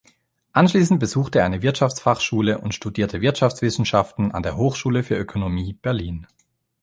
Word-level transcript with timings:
Anschließend 0.53 0.99
besuchte 0.99 1.37
er 1.37 1.45
eine 1.45 1.61
Wirtschaftsfachschule 1.61 2.57
und 2.57 2.73
studierte 2.73 3.21
Wirtschaftswissenschaften 3.21 4.31
an 4.31 4.41
der 4.41 4.57
Hochschule 4.57 5.03
für 5.03 5.15
Ökonomie 5.15 5.73
Berlin. 5.73 6.25